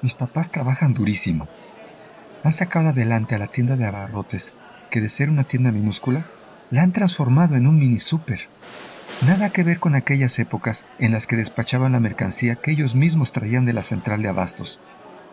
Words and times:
Mis 0.00 0.14
papás 0.14 0.50
trabajan 0.52 0.94
durísimo. 0.94 1.48
Han 2.44 2.52
sacado 2.52 2.90
adelante 2.90 3.34
a 3.34 3.38
la 3.38 3.48
tienda 3.48 3.76
de 3.76 3.84
abarrotes, 3.84 4.54
que 4.90 5.00
de 5.00 5.08
ser 5.08 5.28
una 5.28 5.44
tienda 5.44 5.72
minúscula, 5.72 6.26
la 6.70 6.82
han 6.82 6.92
transformado 6.92 7.56
en 7.56 7.66
un 7.66 7.78
mini 7.78 7.98
super. 7.98 8.48
Nada 9.26 9.50
que 9.50 9.64
ver 9.64 9.80
con 9.80 9.96
aquellas 9.96 10.38
épocas 10.38 10.86
en 11.00 11.10
las 11.10 11.26
que 11.26 11.36
despachaban 11.36 11.92
la 11.92 12.00
mercancía 12.00 12.56
que 12.56 12.70
ellos 12.70 12.94
mismos 12.94 13.32
traían 13.32 13.64
de 13.64 13.72
la 13.72 13.82
central 13.82 14.22
de 14.22 14.28
abastos. 14.28 14.80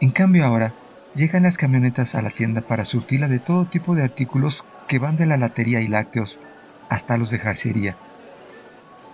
En 0.00 0.10
cambio 0.10 0.44
ahora, 0.44 0.74
llegan 1.14 1.44
las 1.44 1.56
camionetas 1.56 2.16
a 2.16 2.22
la 2.22 2.30
tienda 2.30 2.60
para 2.60 2.84
surtirla 2.84 3.28
de 3.28 3.38
todo 3.38 3.66
tipo 3.66 3.94
de 3.94 4.02
artículos 4.02 4.66
que 4.88 4.98
van 4.98 5.16
de 5.16 5.26
la 5.26 5.36
latería 5.36 5.80
y 5.80 5.86
lácteos 5.86 6.40
hasta 6.88 7.16
los 7.16 7.30
de 7.30 7.38
jarcería. 7.38 7.96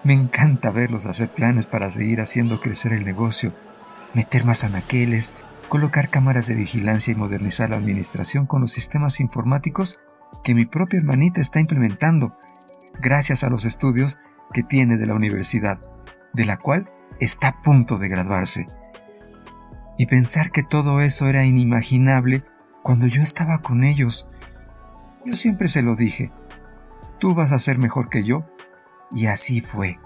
Me 0.05 0.15
encanta 0.15 0.71
verlos 0.71 1.05
hacer 1.05 1.31
planes 1.31 1.67
para 1.67 1.91
seguir 1.91 2.21
haciendo 2.21 2.61
crecer 2.61 2.93
el 2.93 3.05
negocio, 3.05 3.53
meter 4.15 4.45
más 4.45 4.65
anaqueles, 4.65 5.35
colocar 5.69 6.11
cámaras 6.11 6.47
de 6.47 6.55
vigilancia 6.55 7.13
y 7.13 7.17
modernizar 7.17 7.71
la 7.71 7.77
administración 7.77 8.47
con 8.47 8.63
los 8.63 8.73
sistemas 8.73 9.21
informáticos 9.21 10.01
que 10.43 10.55
mi 10.55 10.67
propia 10.67 10.99
hermanita 10.99 11.41
está 11.41 11.61
implementando, 11.61 12.37
gracias 13.01 13.45
a 13.45 13.51
los 13.51 13.65
estudios 13.65 14.19
que 14.53 14.63
tiene 14.63 14.97
de 14.97 15.07
la 15.07 15.15
universidad, 15.15 15.81
de 16.33 16.45
la 16.45 16.57
cual 16.57 16.91
está 17.21 17.49
a 17.49 17.63
punto 17.63 17.97
de 17.97 18.09
graduarse. 18.09 18.67
Y 19.99 20.07
pensar 20.07 20.51
que 20.51 20.63
todo 20.63 21.01
eso 21.01 21.29
era 21.29 21.45
inimaginable 21.45 22.45
cuando 22.83 23.07
yo 23.07 23.23
estaba 23.23 23.63
con 23.63 23.85
ellos. 23.85 24.29
Yo 25.25 25.37
siempre 25.37 25.69
se 25.69 25.83
lo 25.83 25.95
dije, 25.95 26.31
tú 27.19 27.35
vas 27.35 27.53
a 27.53 27.59
ser 27.59 27.79
mejor 27.79 28.09
que 28.09 28.25
yo, 28.25 28.47
y 29.11 29.27
así 29.27 29.61
fue. 29.61 29.99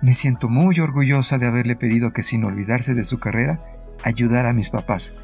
Me 0.00 0.14
siento 0.14 0.48
muy 0.48 0.78
orgullosa 0.78 1.38
de 1.38 1.46
haberle 1.46 1.74
pedido 1.74 2.12
que 2.12 2.22
sin 2.22 2.44
olvidarse 2.44 2.94
de 2.94 3.04
su 3.04 3.18
carrera, 3.18 3.64
ayudara 4.04 4.50
a 4.50 4.52
mis 4.52 4.70
papás, 4.70 5.14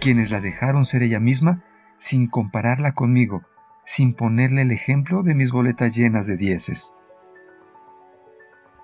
quienes 0.00 0.30
la 0.30 0.40
dejaron 0.40 0.84
ser 0.84 1.02
ella 1.02 1.20
misma 1.20 1.62
sin 1.96 2.26
compararla 2.26 2.92
conmigo, 2.92 3.42
sin 3.84 4.14
ponerle 4.14 4.62
el 4.62 4.72
ejemplo 4.72 5.22
de 5.22 5.34
mis 5.34 5.52
boletas 5.52 5.94
llenas 5.94 6.26
de 6.26 6.36
dieces. 6.36 6.94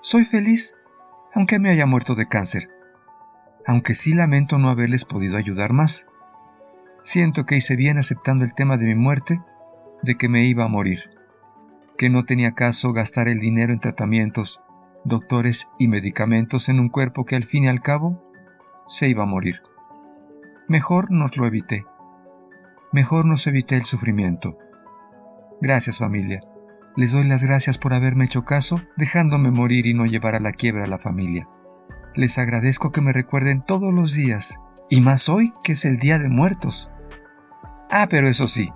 Soy 0.00 0.24
feliz, 0.24 0.76
aunque 1.34 1.58
me 1.58 1.70
haya 1.70 1.86
muerto 1.86 2.14
de 2.14 2.28
cáncer, 2.28 2.70
aunque 3.66 3.94
sí 3.94 4.14
lamento 4.14 4.58
no 4.58 4.70
haberles 4.70 5.04
podido 5.04 5.36
ayudar 5.36 5.72
más. 5.72 6.08
Siento 7.02 7.46
que 7.46 7.56
hice 7.56 7.76
bien 7.76 7.98
aceptando 7.98 8.44
el 8.44 8.54
tema 8.54 8.76
de 8.76 8.86
mi 8.86 8.94
muerte, 8.94 9.40
de 10.02 10.14
que 10.14 10.28
me 10.28 10.44
iba 10.44 10.64
a 10.64 10.68
morir, 10.68 11.10
que 11.98 12.08
no 12.08 12.24
tenía 12.24 12.52
caso 12.52 12.92
gastar 12.92 13.28
el 13.28 13.40
dinero 13.40 13.72
en 13.72 13.80
tratamientos, 13.80 14.62
doctores 15.04 15.70
y 15.78 15.88
medicamentos 15.88 16.68
en 16.68 16.80
un 16.80 16.88
cuerpo 16.88 17.24
que 17.24 17.36
al 17.36 17.44
fin 17.44 17.64
y 17.64 17.68
al 17.68 17.80
cabo 17.80 18.22
se 18.86 19.08
iba 19.08 19.24
a 19.24 19.26
morir. 19.26 19.62
Mejor 20.68 21.10
nos 21.10 21.36
lo 21.36 21.46
evité. 21.46 21.84
Mejor 22.92 23.24
nos 23.24 23.46
evité 23.46 23.76
el 23.76 23.84
sufrimiento. 23.84 24.50
Gracias 25.60 25.98
familia. 25.98 26.40
Les 26.96 27.12
doy 27.12 27.24
las 27.26 27.44
gracias 27.44 27.78
por 27.78 27.94
haberme 27.94 28.24
hecho 28.24 28.44
caso, 28.44 28.82
dejándome 28.96 29.50
morir 29.50 29.86
y 29.86 29.94
no 29.94 30.06
llevar 30.06 30.34
a 30.34 30.40
la 30.40 30.52
quiebra 30.52 30.84
a 30.84 30.88
la 30.88 30.98
familia. 30.98 31.46
Les 32.14 32.38
agradezco 32.38 32.90
que 32.90 33.00
me 33.00 33.12
recuerden 33.12 33.62
todos 33.62 33.94
los 33.94 34.14
días, 34.14 34.58
y 34.88 35.00
más 35.00 35.28
hoy 35.28 35.52
que 35.62 35.72
es 35.72 35.84
el 35.84 35.98
Día 35.98 36.18
de 36.18 36.28
Muertos. 36.28 36.92
Ah, 37.90 38.08
pero 38.10 38.28
eso 38.28 38.48
sí, 38.48 38.70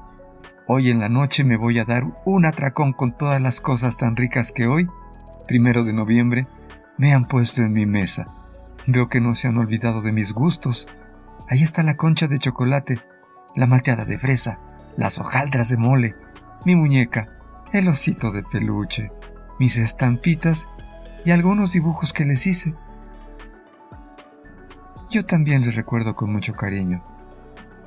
hoy 0.69 0.91
en 0.91 1.01
la 1.01 1.09
noche 1.09 1.45
me 1.45 1.57
voy 1.57 1.81
a 1.81 1.85
dar 1.85 2.05
un 2.25 2.47
atracón 2.47 2.93
con 2.93 3.17
todas 3.17 3.41
las 3.41 3.61
cosas 3.61 3.97
tan 3.97 4.15
ricas 4.15 4.53
que 4.53 4.67
hoy, 4.67 4.89
primero 5.47 5.85
de 5.85 5.93
noviembre, 5.93 6.47
me 6.99 7.13
han 7.13 7.27
puesto 7.27 7.63
en 7.63 7.73
mi 7.73 7.87
mesa. 7.87 8.27
Veo 8.87 9.09
que 9.09 9.21
no 9.21 9.35
se 9.35 9.49
han 9.49 9.59
olvidado 9.59 10.03
de 10.03 10.13
mis 10.13 10.33
gustos. 10.33 10.89
Ahí 11.49 11.63
está 11.63 11.83
la 11.83 11.97
concha 11.97 12.27
de 12.27 12.39
chocolate, 12.39 13.01
la 13.57 13.67
malteada 13.67 14.05
de 14.05 14.19
fresa, 14.19 14.57
las 14.97 15.19
hojaldras 15.19 15.69
de 15.69 15.77
mole, 15.77 16.15
mi 16.65 16.77
muñeca, 16.77 17.29
el 17.73 17.89
osito 17.89 18.31
de 18.31 18.43
peluche, 18.43 19.11
mis 19.59 19.77
estampitas 19.77 20.71
y 21.25 21.31
algunos 21.31 21.73
dibujos 21.73 22.13
que 22.13 22.25
les 22.25 22.47
hice. 22.47 22.73
Yo 25.11 25.25
también 25.25 25.63
les 25.63 25.77
recuerdo 25.77 26.15
con 26.15 26.33
mucho 26.33 26.55
cariño. 26.55 27.03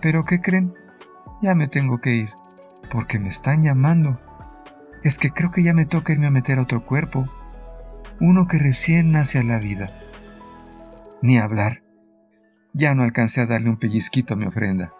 Pero 0.01 0.23
¿qué 0.23 0.39
creen? 0.39 0.73
Ya 1.41 1.55
me 1.55 1.67
tengo 1.67 1.99
que 1.99 2.15
ir, 2.15 2.29
porque 2.91 3.19
me 3.19 3.27
están 3.27 3.63
llamando. 3.63 4.19
Es 5.03 5.17
que 5.17 5.31
creo 5.31 5.51
que 5.51 5.63
ya 5.63 5.73
me 5.73 5.85
toca 5.85 6.13
irme 6.13 6.27
a 6.27 6.31
meter 6.31 6.59
a 6.59 6.63
otro 6.63 6.85
cuerpo, 6.85 7.23
uno 8.19 8.47
que 8.47 8.57
recién 8.57 9.11
nace 9.11 9.39
a 9.39 9.43
la 9.43 9.59
vida. 9.59 9.93
Ni 11.21 11.37
hablar. 11.37 11.83
Ya 12.73 12.93
no 12.93 13.03
alcancé 13.03 13.41
a 13.41 13.45
darle 13.45 13.69
un 13.69 13.77
pellizquito 13.77 14.33
a 14.33 14.37
mi 14.37 14.45
ofrenda. 14.45 14.93